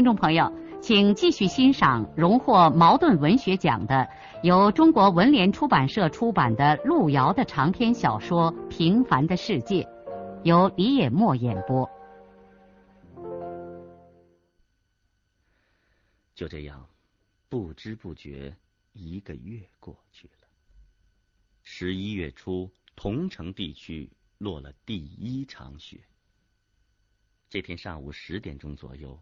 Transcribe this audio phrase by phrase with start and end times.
[0.00, 0.50] 听众朋友，
[0.80, 4.08] 请继续欣赏荣获茅盾文学奖的、
[4.42, 9.82] 由中国文联出版社出版的路遥的长篇小说《平凡的世界》，
[10.42, 11.86] 由李野墨演播。
[16.34, 16.88] 就这样，
[17.50, 18.56] 不知不觉
[18.94, 20.48] 一个月过去了。
[21.62, 26.00] 十一月初，桐城地区落了第一场雪。
[27.50, 29.20] 这天上午十点钟左右。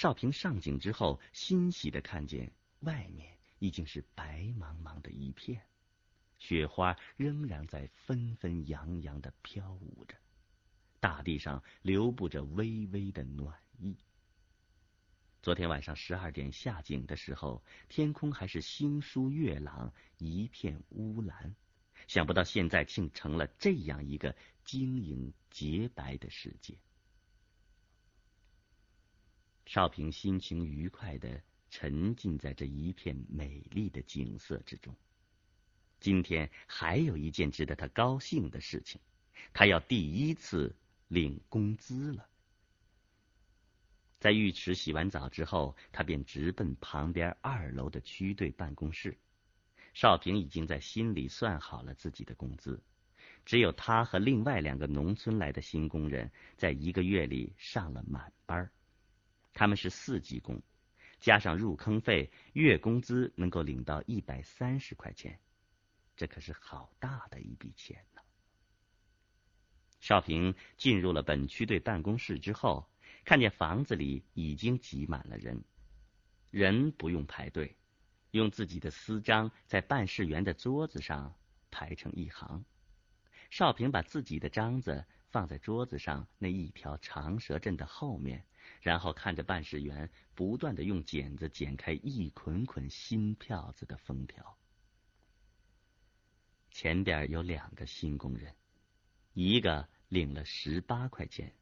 [0.00, 5.60] 少平上井之后，欣喜的看见外面已经是白茫茫的一片，
[6.38, 10.16] 雪花仍然在纷纷扬扬的飘舞着，
[11.00, 13.94] 大地上流布着微微的暖意。
[15.42, 21.54] 昨天晚上十二点下井的时候，天空还是星疏月朗，一片乌蓝，
[22.06, 24.34] 想不到现在竟成了这样一个
[24.64, 26.78] 晶莹洁白的世界。
[29.70, 34.92] 少平心情愉快的沉浸在这一片美丽的景色之中。
[36.00, 39.00] 今天还有一件值得他高兴的事情，
[39.52, 40.74] 他要第一次
[41.06, 42.28] 领工资了。
[44.18, 49.16] 在浴池洗完澡之后，他便直奔旁边二楼的区队办公室。
[49.94, 52.82] 少平已经在心里算好了自己的工资，
[53.44, 58.68] 只有他和另外两个农村来的新工人，在一个月里上了满班。
[59.52, 60.62] 他们是四级工，
[61.20, 65.38] 加上入坑费，月工资能够领到一百三十块钱，
[66.16, 68.20] 这可是好大的一笔钱呢。
[70.00, 72.88] 少平进入了本区队办公室之后，
[73.24, 75.62] 看见房子里已经挤满了人，
[76.50, 77.76] 人不用排队，
[78.30, 81.34] 用自己的私章在办事员的桌子上
[81.70, 82.64] 排成一行。
[83.50, 88.46] 少平把自己的章子放在桌子上那一条长蛇阵的后面。
[88.80, 94.56] 然后看着办事员不断的用剪子剪开一捆捆新票子的封条。
[96.70, 98.54] 前边有两个新工人，
[99.34, 101.52] 一个领了十八块钱，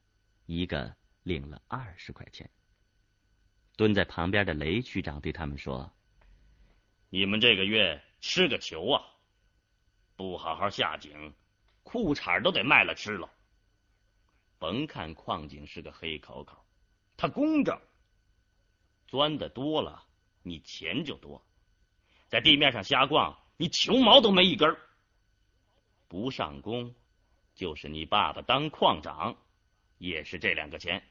[0.46, 2.48] 一个领了二十块钱。
[3.76, 5.92] 蹲在旁边的雷区长对他们说
[7.10, 9.02] ：“你们这个月吃个球啊！
[10.14, 11.34] 不好好下井，
[11.82, 13.32] 裤衩都得卖了吃了。
[14.58, 16.64] 甭看矿井是个黑口口。”
[17.18, 17.76] 他公正，
[19.08, 20.06] 钻的多了，
[20.42, 21.42] 你钱就多；
[22.28, 24.76] 在地面上瞎逛，你球毛都没一根
[26.06, 26.94] 不上工，
[27.56, 29.36] 就是你爸爸当矿长，
[29.98, 31.02] 也是这两个钱。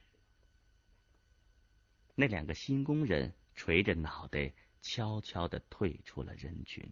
[2.15, 6.89] 那两个新工人垂着脑袋，悄悄的退出了人群。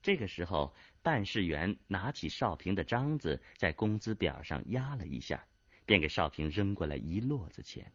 [0.00, 5.46] 这个时候，办事员拿起少平的章子，在工资表上压了一下。
[5.86, 7.90] 便给少平扔过来一摞子钱，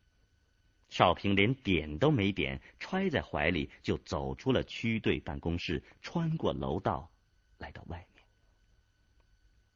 [0.90, 7.12] 少平连点都没点，揣在怀里就走出了区队办公室，穿过楼道，
[7.60, 8.26] 来到外面。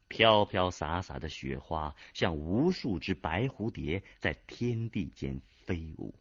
[0.08, 6.14] 飘飘洒洒的雪花像无数只白蝴蝶在天地间飞舞，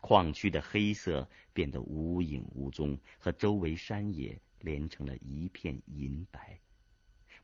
[0.00, 6.60] 矿区的黑色变得无影无踪，和周围山野连成了一片银白。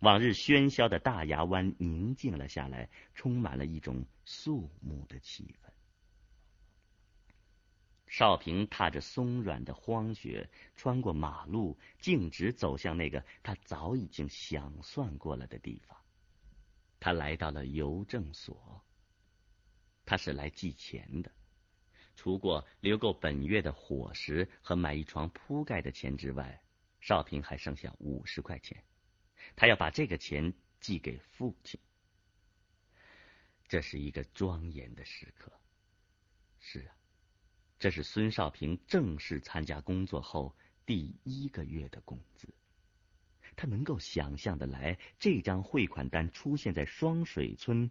[0.01, 5.71] 往日喧嚣的大牙湾宁静了下来，充满了一种肃穆的气氛。
[8.07, 15.97] 少平踏着松软的荒雪，穿过马路，径直走向那个他早已经想算过了的地方。
[17.01, 18.85] 他来到了邮政所。
[20.05, 21.33] 他是来寄钱的，
[22.15, 26.63] 除过留够本月的伙食和买一床铺盖的钱之外，
[27.01, 28.85] 少平还剩下五十块钱。
[29.57, 31.81] 他要把这个钱寄给父亲，
[33.67, 35.51] 这是一个庄严的时刻。
[36.61, 36.95] 是啊，
[37.79, 40.55] 这是孙少平正式参加工作后
[40.85, 42.47] 第一个月的工资。
[43.57, 47.91] 他能够想象的来，这张汇款单出现在双水村，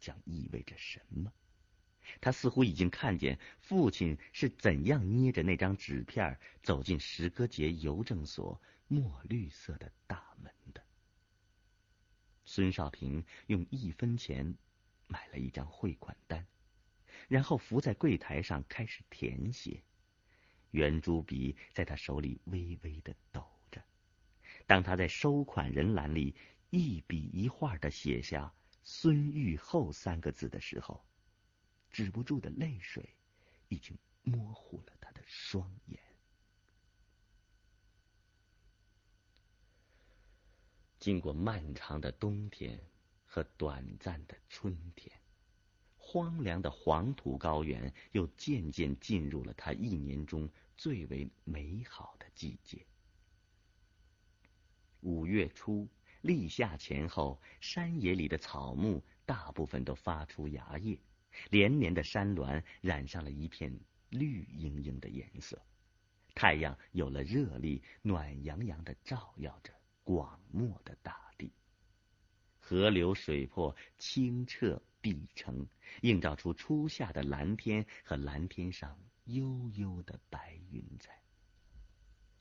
[0.00, 1.32] 将意味着什么？
[2.20, 10.53] 他似乎已经看见父亲是怎样捏着那张纸片走进石歌节邮政所墨绿色的大门。
[12.54, 14.54] 孙少平用一分钱
[15.08, 16.46] 买了一张汇款单，
[17.26, 19.82] 然后伏在柜台上开始填写，
[20.70, 23.82] 圆珠笔在他手里微微的抖着。
[24.68, 26.32] 当他在收款人栏里
[26.70, 28.54] 一笔一画的写下
[28.84, 31.04] “孙玉厚”三个字的时候，
[31.90, 33.16] 止不住的泪水
[33.66, 36.03] 已经模糊了他的双眼。
[41.04, 42.80] 经过漫长的冬天
[43.26, 45.14] 和短暂的春天，
[45.98, 50.48] 荒凉的黄土高原又渐渐进入了他一年中
[50.78, 52.86] 最为美好的季节。
[55.02, 55.86] 五月初，
[56.22, 60.98] 立夏前后，山野里的草木大部分都发出芽叶，
[61.50, 63.78] 连年的山峦染上了一片
[64.08, 65.60] 绿莹莹的颜色，
[66.34, 69.70] 太阳有了热力，暖洋洋的照耀着。
[70.04, 71.50] 广漠的大地，
[72.60, 75.66] 河流水泊清澈碧澄，
[76.02, 81.18] 映照出初夏的蓝天和蓝天上悠悠的白云彩。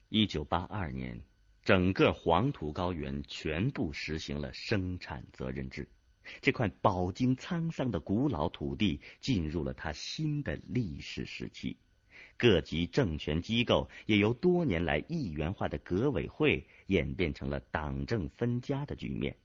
[0.10, 1.20] 一九八二年，
[1.64, 5.90] 整个黄土高原全部实行了生产责任制，
[6.42, 11.78] 这块饱经沧桑的古老土地进入了它新的历史时期。
[12.38, 19.36] 各级政权机构也由多年来一元化的革委会演变成了党政分家的局面。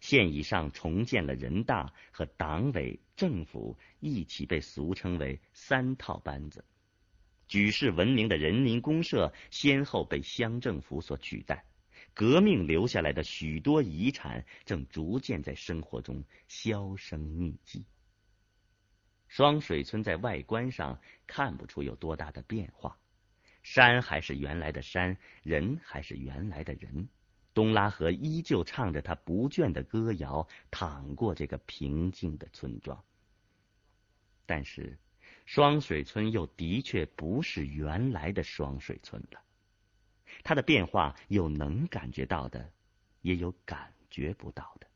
[0.00, 6.64] 县以上重建了人大和党委政府一起被俗称为“三套班子”。
[7.48, 11.64] 举世闻名的人民公社先后被乡政府所取代。
[12.18, 17.84] 革命留下来的许多遗产正逐渐在生活中销声匿迹。
[19.28, 22.98] 双水村在外观上看不出有多大的变化，
[23.62, 27.08] 山还是原来的山，人还是原来的人。
[27.54, 33.04] 东拉河依旧唱着他不倦的歌谣，淌过这个平静的村庄。
[34.46, 34.98] 但是，
[35.44, 39.42] 双水村又的确不是原来的双水村了。
[40.42, 42.72] 它的变化有能感觉到的，
[43.20, 44.87] 也有感觉不到的。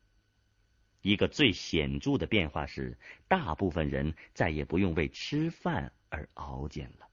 [1.03, 2.97] 一个最显著的变化是，
[3.27, 7.07] 大部分人再也不用为吃饭而熬煎了。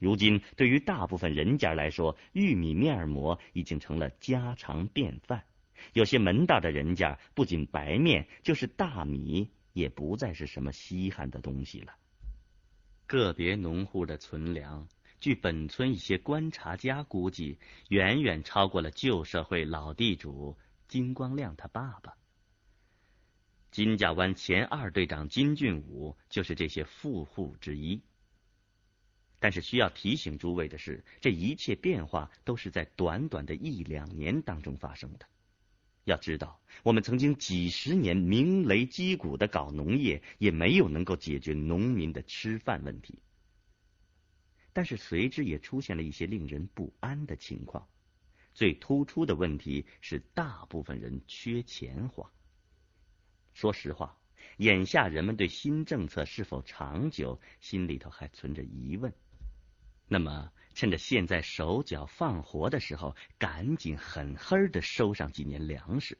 [0.00, 5.44] 如今，对于大部分人家来说，玉米面馍已经成了家常便饭。
[5.92, 11.92] 有些门道的人家，不仅白面，就是大米也不再是什么稀罕的东西了。
[13.06, 14.88] 个别农户的存粮，
[15.20, 17.58] 据本村一些观察家估计，
[17.88, 20.56] 远远超过了旧社会老地主
[20.88, 22.14] 金光亮他爸爸。
[23.74, 28.00] 金家湾前二队长金俊武就是这些富户之一。
[29.40, 35.26] 但是需要提醒诸位的是，这一切变化都是在短短的一两年当中发生的。
[36.04, 43.18] 要知道，我们曾经几十年鸣雷击鼓的搞农业，也没有能够解决农民的吃饭问题。
[44.72, 47.88] 但是随之也出现了一些令人不安的情况。
[48.54, 52.30] 最突出的问题是，大部分人缺钱花。
[53.54, 54.18] 说实话，
[54.58, 59.14] 眼下人们对新政策是否长久，心里头还存着疑问。
[60.06, 66.18] 那么，趁着现在手脚放活的时候，赶紧狠狠的收上几年粮食。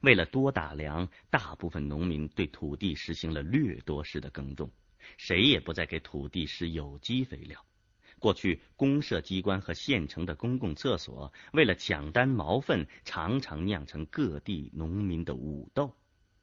[0.00, 4.70] 为了多打粮，大部分农民对土地实行了掠夺式的耕种，
[5.16, 7.64] 谁也不再给土地施有机肥料。
[8.20, 15.96] 过去，公社机关和县城的公共厕所为了抢单毛粪，常常酿成各地农民的武斗。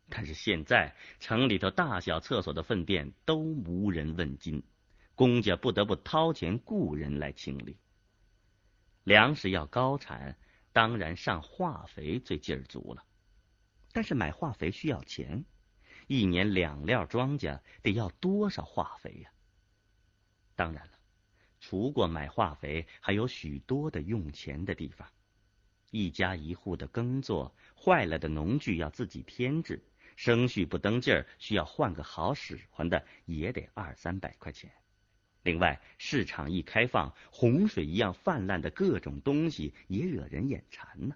[0.09, 4.63] 但是现在城里头大小厕所的粪便都无人问津，
[5.15, 7.77] 公家不得不掏钱雇人来清理。
[9.03, 10.37] 粮食要高产，
[10.71, 13.03] 当然上化肥最劲儿足了。
[13.91, 15.43] 但是买化肥需要钱，
[16.07, 19.29] 一年两料庄稼得要多少化肥呀？
[20.55, 20.93] 当然了，
[21.59, 25.07] 除过买化肥，还有许多的用钱的地方。
[25.91, 29.83] 一家一户的耕作坏了的农具要自己添置。
[30.15, 34.71] 生序不登劲儿，需要换个好使唤的，也得二三百块钱。
[35.43, 41.15] 另外，市场一开放，洪水一样泛滥的各种东西也惹人眼馋呢。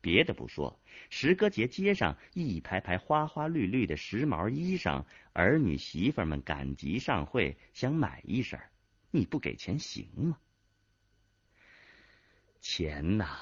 [0.00, 0.78] 别的不说，
[1.10, 8.60] 石歌节街上一排排花花绿绿的时髦衣裳，儿女媳妇们赶集上会，想买一身，
[9.10, 10.38] 你不给钱行吗？
[12.60, 13.40] 钱呐，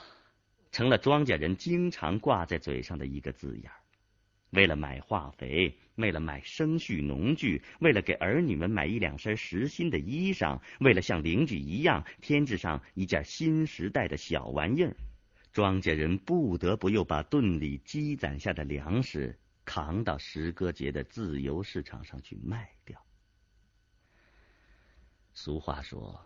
[0.72, 3.83] 成了庄稼人经常挂在嘴上的一个字眼儿。
[4.54, 14.96] 为了买化肥，为了买生畜农具，为了给儿女们买一两身实心的衣裳，为了像邻居一样添置上一件新时代的小玩意儿，
[15.52, 23.04] 庄稼人不得不又把顿里积攒下的粮食扛到石歌节的自由市场上去卖掉。
[25.32, 26.24] 俗话说：“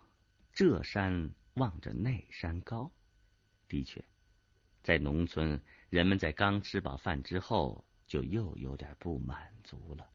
[0.53, 2.91] 这山望着那山高。”
[3.67, 4.03] 的确，
[4.83, 5.59] 在农村，
[5.89, 10.09] 人们在刚吃饱饭之后，就又有点不满足了。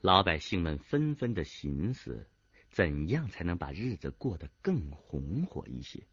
[0.00, 2.26] 老百姓们纷纷的寻思，
[2.70, 6.06] 怎样才能把日子过得更红火一些？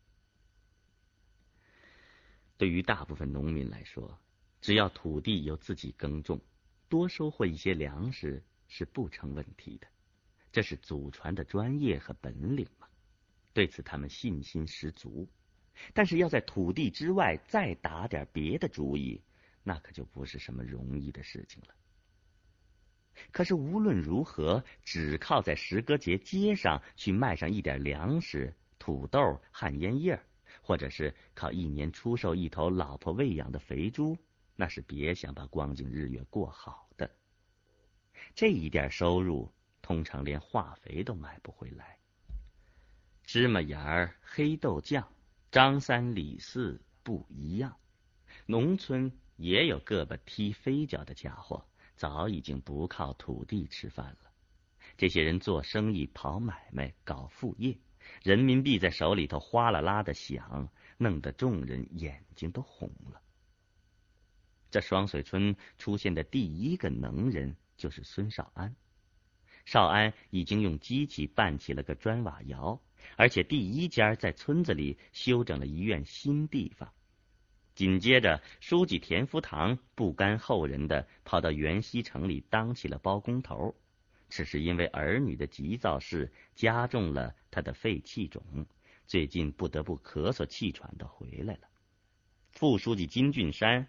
[2.58, 4.20] 对于大部分农民来说，
[4.60, 6.42] 只要土地由自己耕种，
[6.90, 9.88] 多收获一些粮食是不成问题的。
[10.52, 12.88] 这是祖传的专业和本领嘛？
[13.54, 15.30] 对此，他们信心十足。
[15.94, 19.22] 但是要在土地之外再打点别的主意，
[19.64, 21.76] 那可就不是什么容易的事情了。
[23.32, 30.20] 可是无论如何，只靠在石歌节街上去卖上一点粮食、土豆、旱烟叶，
[30.62, 34.18] 或者是靠一年出售一头老婆喂养的肥猪，
[34.56, 37.10] 那是别想把光景日月过好的。
[38.34, 39.52] 这一点收入，
[39.82, 41.98] 通常连化肥都买不回来。
[43.24, 45.08] 芝麻盐儿、黑豆酱。
[45.52, 47.76] 张三李四不一样，
[48.46, 49.12] 农村
[49.42, 54.32] 也有个把踢飞脚的家伙，早已经不靠土地吃饭了。
[54.98, 57.78] 这些人做生意、跑买卖、搞副业，
[58.24, 63.22] 人民币在手里头哗啦啦的响，弄得众人眼睛都红了。
[64.70, 68.76] 这双水村出现的第一个能人就是孙少安。
[69.66, 72.82] 少安已经用机器办起了个砖瓦窑。
[73.18, 76.94] 而且第一家在村子里修整了一院新地方，
[77.74, 83.74] 紧接着书记田福堂不甘后人的跑到元溪城里当起了包工头，
[84.30, 88.66] 只是因为儿女的急躁事加重了他的肺气肿，
[89.08, 91.62] 最近不得不咳嗽气喘的回来了。
[92.52, 93.88] 副书记金俊山，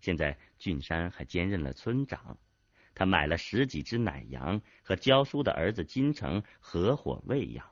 [0.00, 2.38] 现在俊山还兼任了村长，
[2.94, 7.66] 他买了十几只奶羊和教书的儿子金城合伙喂养。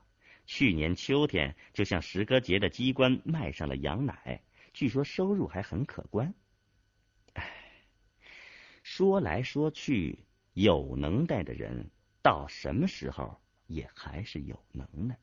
[0.45, 4.42] 去年秋天，就向石歌节的机关卖上了羊奶，
[4.73, 6.35] 据说收入还很可观。
[7.35, 7.45] 唉，
[8.83, 10.25] 说来说去，
[10.55, 11.91] 有能耐的人
[12.23, 15.19] 到什么时候也还是有能耐。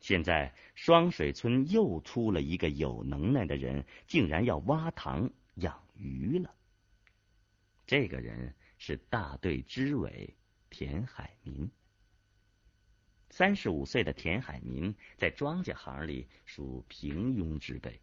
[0.00, 6.54] 现在双水村又出了一个有能耐的人，竟然要挖塘养鱼了。
[7.84, 10.36] 这个人是大队支委
[10.70, 11.68] 田海民。
[13.30, 18.00] 三十五岁的田海民在庄稼行里属平庸之辈。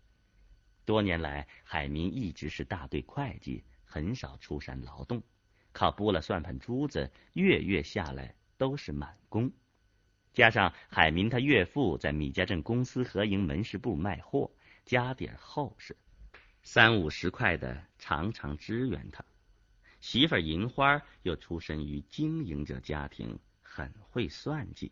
[0.86, 5.22] 多年来，海民一直是大队会计，很少出山劳动，
[5.72, 9.52] 靠拨了算盘珠子，月月下来都是满工。
[10.32, 14.52] 加上海民他岳父在米家镇公司合营门市部卖货，
[14.86, 15.98] 家底厚实，
[16.62, 19.26] 三五十块的常常支援他。
[20.02, 24.92] 媳妇银花又出身于经营者家庭，很会算计。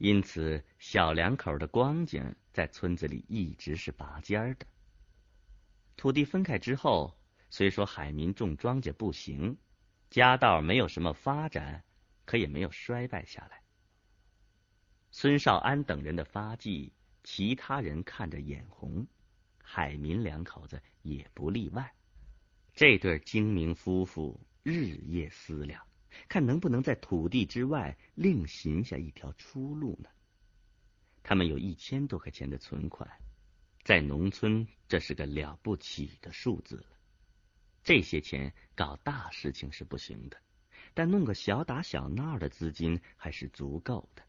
[0.00, 4.66] 因此，小两口的光景在村子里一直是拔尖的。
[5.94, 7.14] 土地分开之后，
[7.50, 9.58] 虽说海民种庄稼不行，
[10.08, 11.84] 家道没有什么发展，
[12.24, 13.60] 可也没有衰败下来。
[15.10, 19.06] 孙少安等人的发迹，其他人看着眼红，
[19.62, 21.92] 海民两口子也不例外。
[22.72, 25.89] 这对精明夫妇日夜思量。
[26.28, 30.08] 看能不能在土地之外另寻下一条出路呢？
[31.22, 33.08] 他们有一千多块钱的存款，
[33.84, 36.96] 在农村这是个了不起的数字了。
[37.82, 40.36] 这些钱搞大事情是不行的，
[40.92, 44.22] 但弄个小打小闹的资金还是足够的。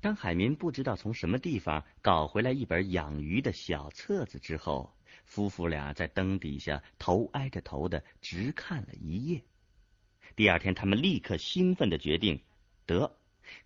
[0.00, 4.94] 当海民不知道从什么地方搞回来一本养鱼的小册子之后，
[5.24, 9.42] 夫妇俩在灯底下头挨着头的直看了一夜。
[10.36, 12.42] 第二天，他们立刻兴奋的决定：
[12.84, 13.16] 得，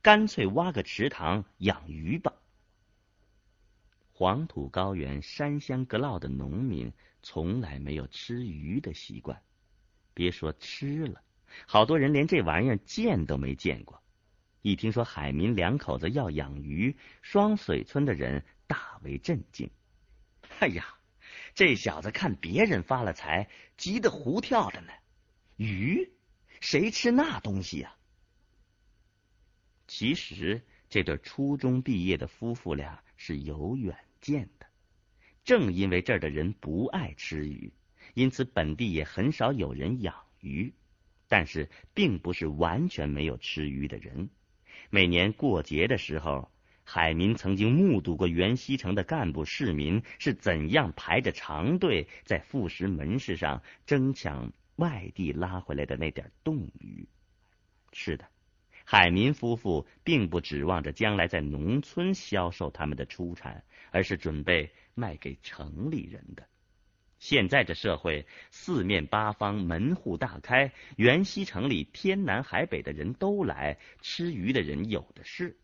[0.03, 2.33] 干脆挖个池塘养鱼吧。
[4.13, 9.43] 黄土高原、山乡隔涝的农民从来没有吃鱼的习惯，
[10.15, 11.21] 别说吃了，
[11.67, 14.01] 好多人连这玩意儿见都没见过。
[14.63, 19.69] 一听说海民两口子要养鱼，双水村的人大为震惊。
[20.61, 20.95] 哎呀，
[21.53, 24.93] 这小子看别人发了财，急得胡跳的呢。
[25.57, 26.09] 鱼？
[26.61, 27.95] 谁吃那东西呀？
[29.87, 34.67] 其实这对初中毕业的夫妇俩是有远见的。
[35.43, 37.73] 正因为这儿的人不爱吃鱼，
[38.15, 40.73] 因此本地也很少有人养鱼。
[41.27, 44.29] 但是，并不是完全没有吃鱼的人。
[44.91, 46.51] 每年过节的时候，
[46.85, 54.53] 海民曾经目睹过原西城的干部市民是怎样排着长队在副食门市上争抢。
[54.81, 57.07] 外地拉回来的那点冻鱼，
[57.93, 58.27] 是的，
[58.87, 66.49] 海民夫妇并不指望着将来在农村销售他们的出产，而是准备卖给城里人的。
[67.19, 75.59] 现在这社会，四面八方门户大开，元溪城里天南海北的人都来，吃鱼的人有的是。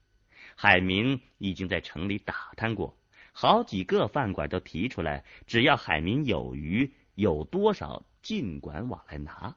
[0.54, 2.98] 海民已经在城里打探过，
[3.32, 9.56] 好几个饭馆都提出来，只要海民有鱼，有多少尽管往来拿。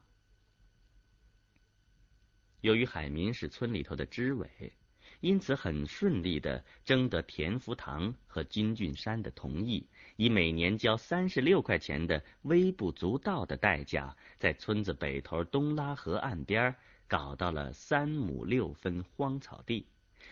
[2.61, 4.47] 由于海民是村里头的支委。
[5.21, 16.75] 因此，很顺利的征得田福堂和金俊山的同意，以每年交三十六块钱的微不足道的代价，在村子北头东拉河岸边
[17.07, 19.87] 搞到了三亩六分荒草地，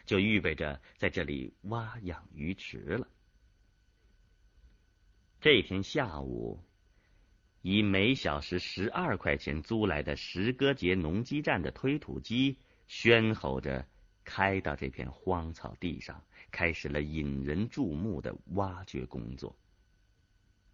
[0.06, 3.08] 就预备着在这里挖养鱼池了。
[5.42, 6.64] 这天下午，
[7.70, 12.58] 以每小时十二块钱租来的石歌节农机站的推土机
[12.88, 13.86] 喧吼着。
[14.24, 19.54] 开到这片荒草地上，开始了引人注目的挖掘工作。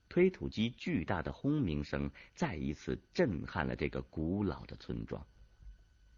[0.08, 5.26] 推土机巨大的轰鸣声再一次震撼了这个古老的村庄。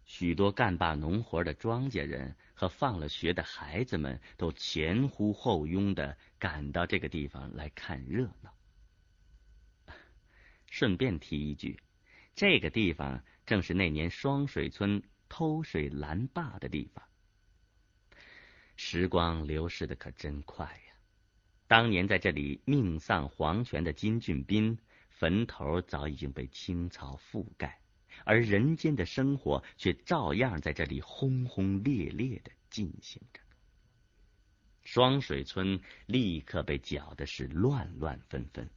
[0.03, 8.54] 许多干罢农活的庄稼人和放了学的孩子们都前呼后拥的赶到这个地方来看热闹。
[10.77, 11.79] 顺便提一句，
[12.35, 17.01] 这个地方正是那年双水村偷水拦坝的地方。
[18.75, 20.93] 时光流逝的可真快呀！
[21.65, 24.77] 当年在这里命丧黄泉的金俊斌，
[25.07, 27.79] 坟头早已经被青草覆盖，
[28.25, 33.39] 而人间的生活却照样在这里轰轰烈烈的进行着。
[34.83, 38.69] 双水村立刻被搅的是乱乱纷纷。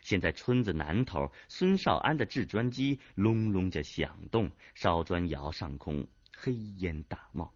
[0.00, 7.52] 现在村子南头，孙少安的制砖机隆隆着响动，烧砖窑上空黑烟大冒。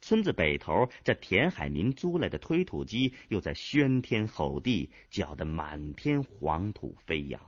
[0.00, 7.40] 村子北头，这田海民租来的推土机又在喧天吼地，搅得满天黄土飞扬。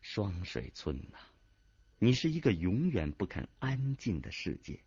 [0.00, 1.18] 双水村呐，
[1.98, 4.80] 你是一个永远不肯安静的世界。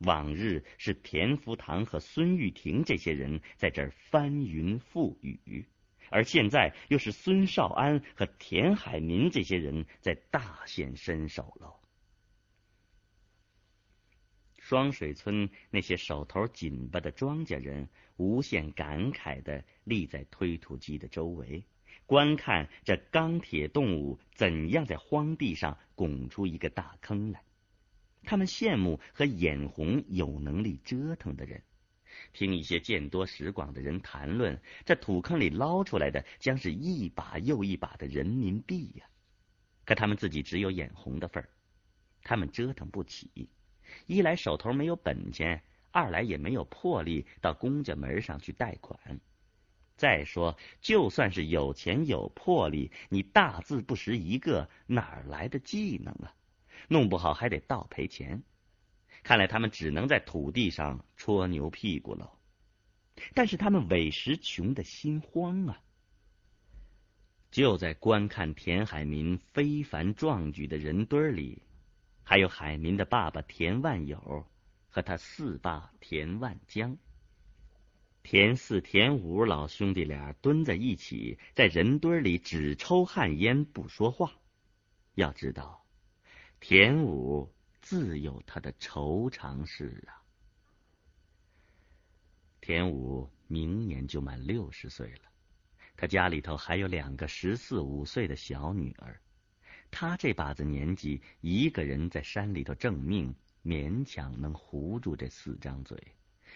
[0.00, 5.66] 往日是田福堂和孙玉婷这些人在这儿翻云覆雨，
[6.10, 11.74] 而现在又是孙少安和田海民这些人在大显身手喽。
[14.58, 21.64] 双水村那些手头紧巴的庄稼人，无限感慨的立在推土机的周围，
[22.04, 27.40] 观看这钢铁动物怎样在荒地上拱出一个大坑来。
[28.24, 31.62] 他们羡慕和眼红有能力折腾的人，
[32.32, 39.06] 听一些见多识广的人谈论，这土坑里捞出来的将是一把又一把的人民币呀。
[39.84, 41.48] 可他们自己只有眼红的份儿，
[42.22, 43.48] 他们折腾不起。
[44.06, 48.98] 一来手头没有本钱，二来也没有魄力到公家门上去贷款。
[49.96, 56.34] 再说，就算是有钱有魄力，你大字不识一个，哪来的技能啊？
[56.88, 58.42] 弄不好还得倒赔钱。
[59.26, 62.30] 看来他们只能在土地上戳牛屁股喽。
[63.34, 65.82] 但是他们委实穷的心慌啊！
[67.50, 71.60] 就在观看田海民非凡壮举的人堆里。
[72.22, 74.46] 还有海民的爸爸田万友
[74.88, 76.96] 和他四爸田万江，
[78.22, 84.34] 田四、田五老兄弟俩蹲在一起，在人堆里只抽旱烟不说话。
[85.16, 85.84] 要知道，
[86.60, 87.52] 田五
[87.88, 90.18] 自有他的愁肠事啊。
[92.60, 95.30] 田武明年就满六十岁了，
[95.96, 99.20] 他家里头还有两个十四五岁的小女儿。
[99.88, 105.96] 他这把子年纪，一个人在山里头挣命，勉强能糊住这四张嘴，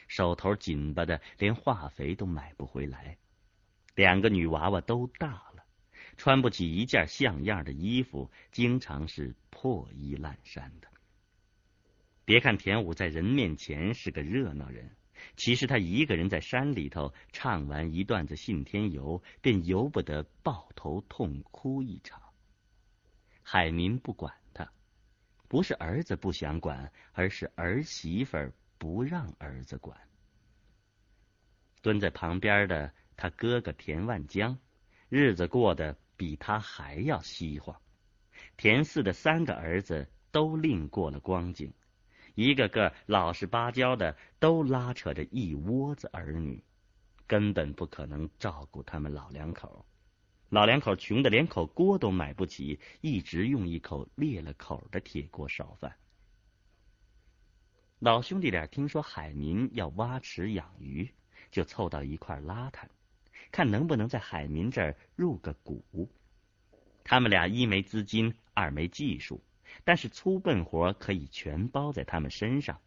[0.08, 3.16] 手头紧巴的连化肥都买不回来。
[3.94, 5.64] 两个女娃娃都大了，
[6.16, 10.89] 穿不起一件像样的衣服，经常是破衣烂衫的。
[12.30, 14.94] 别看田武在人面前是个热闹人，
[15.34, 22.22] 其实他一个人在山里头唱完一段子信天游，便由不得抱头痛哭一场。
[23.42, 24.70] 海民不管他，
[25.48, 28.38] 不是儿子不想管，而是儿媳妇
[28.78, 29.98] 不让儿子管。
[31.82, 34.56] 蹲在旁边的他哥哥田万江，
[35.08, 37.76] 日子过得比他还要稀慌。
[38.56, 41.74] 田四的三个儿子都另过了光景，
[42.34, 46.62] 一个个老实巴交的，都拉扯着一窝子儿女，
[47.26, 49.84] 根本不可能照顾他们老两口。
[50.48, 55.94] 老两口穷的连口锅都买不起，一直用一口裂了口的铁锅烧饭。
[58.00, 61.08] 老兄弟俩听说海民要挖池养鱼，
[61.50, 62.90] 就凑到一块拉谈，
[63.52, 66.10] 看能不能在海民这儿入个股。
[67.04, 69.40] 他们俩一没资金，二没技术，
[69.84, 72.80] 但是粗笨活可以全包在他们身上。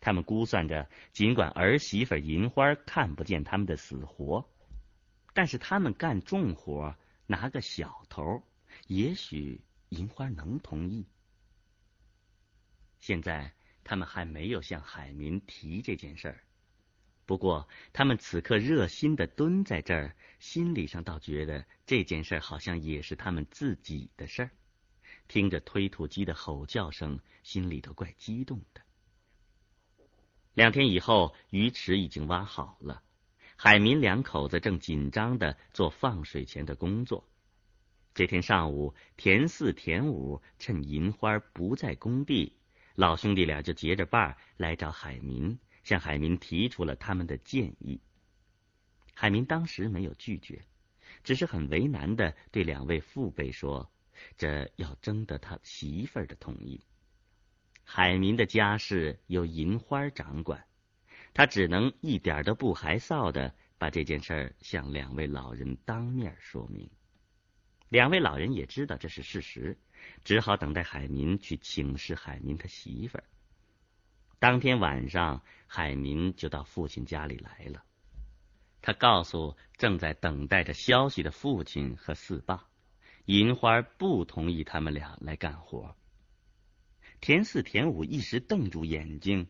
[0.00, 4.48] 他们估算着，尽管儿媳妇银花看不见他们的死活，
[5.34, 6.96] 但是他们干重活，
[7.26, 8.42] 拿个小头，
[8.86, 11.06] 也许银花能同意。
[12.98, 13.52] 现在
[13.84, 16.44] 他们还没有向海民提这件事儿，
[17.26, 24.50] 不过他们此刻热心的蹲在这儿，心理上倒觉得这件事好像也是他们自己的事儿。
[25.30, 28.80] 听着推土机的吼叫声，心里头怪激动的。
[30.54, 33.00] 两天以后，鱼池已经挖好了，
[33.54, 37.28] 海民两口子正紧张的做放水前的工作。
[38.12, 42.56] 这天上午，田四、田五趁银花不在工地。
[42.96, 48.00] 老兄弟俩就结着伴儿来找海民，向海民提出了他们的建议。
[49.14, 50.64] 海民当时没有拒绝，
[51.22, 53.92] 只是很为难的对两位父辈说
[54.36, 56.84] ：“这要征得他媳妇儿的同意。
[57.84, 60.64] 海民的家事由银花掌管，
[61.34, 66.90] 他只能一点都不害臊的把这件事儿向两位老人当面说明。
[67.88, 69.78] 两位老人也知道这是事实。”
[70.24, 73.24] 只好等待海民去请示海民他媳妇儿。
[74.38, 77.84] 当天晚上，海民就到父亲家里来了。
[78.80, 82.69] 他告诉正在等待着消息的父亲和四爸，
[83.30, 85.94] 银花不同意他们俩来干活。
[87.20, 89.46] 田四、田五一时瞪住眼睛，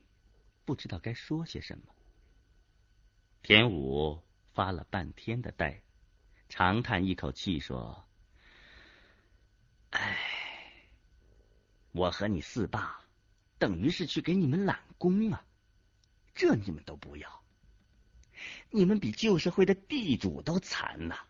[0.66, 1.84] 不知道该说些什么。
[3.40, 5.80] 田五发了半天的呆，
[6.50, 8.04] 长叹一口气说
[9.92, 10.14] ：“唉。”
[11.92, 13.02] 我和你四爸，
[13.58, 15.42] 等于是去给你们揽工啊，
[16.34, 17.42] 这你们都不要，
[18.68, 21.24] 你们比旧社会的地主都惨呐！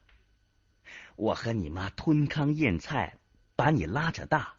[1.21, 3.19] 我和你妈吞糠咽菜，
[3.55, 4.55] 把你拉扯大，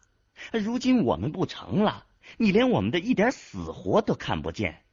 [0.52, 2.06] 如今我们不成了，
[2.38, 4.84] 你连我们的一点死活都看不见，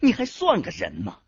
[0.00, 1.20] 你还算个人吗？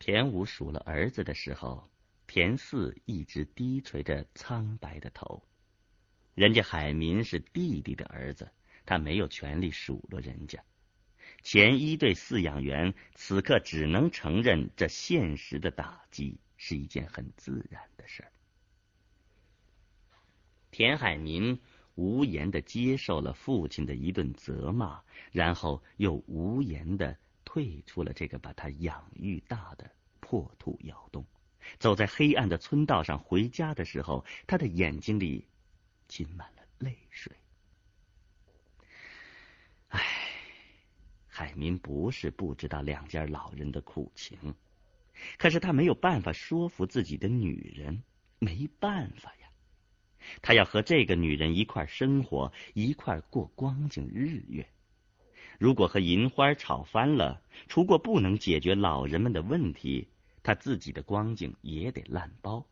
[0.00, 1.88] 田五数了儿子的时候，
[2.26, 5.44] 田四一直低垂着苍白的头。
[6.34, 8.50] 人家海民是弟弟的儿子，
[8.84, 10.64] 他没有权利数落人家。
[11.44, 18.32] 前一对饲养员此刻只能承认，这现实的打击是一件很自然的事儿。
[20.70, 21.60] 田海民
[21.94, 31.22] 无言的接受了父亲的一顿责骂，然后又无言的退出了这个把他养育大的破土窑洞。
[31.78, 35.46] 走在黑暗的村道上回家的时候，他的眼睛里。
[36.06, 37.32] 浸满了泪水。
[39.88, 40.00] 唉，
[41.26, 44.54] 海民不是不知道两家老人的苦情，
[45.38, 48.02] 可是他没有办法说服自己的女人，
[48.38, 49.48] 没办法呀。
[50.42, 54.66] 他要和这个女人一块生活，一块过光景日月。
[55.58, 60.08] 如果和银花吵翻了，除过不能解决老人们的问题，
[60.42, 62.66] 他自己的光景也得烂包。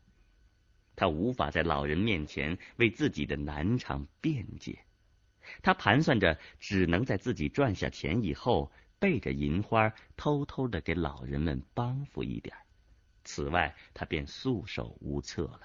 [0.97, 4.79] 他无法在老人面前为自己的难场辩解，
[5.63, 8.71] 他盘算着只能在自己赚下钱以后，
[9.03, 12.57] 背着银花偷偷的给老人们帮扶一点。
[13.25, 15.63] 此外，他便束手无策了。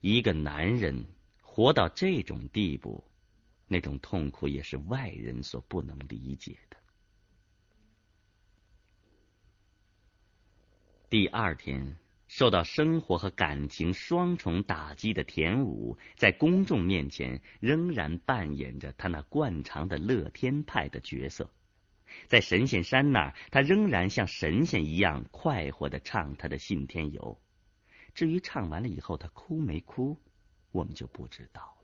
[0.00, 1.04] 一个男人
[1.42, 3.02] 活到这种地步，
[3.66, 6.76] 那种痛苦也是外人所不能理解的。
[11.10, 11.96] 第二天。
[12.26, 21.48] 受到生活和感情双重打击的田武，在公众面前仍然扮演着他那惯常的乐天派的角色。
[22.26, 27.38] 在神仙山那儿，他仍然像神仙一样快活的唱他的信天游。
[28.14, 30.16] 至于唱完了以后他哭没哭，
[30.70, 31.76] 我们就不知道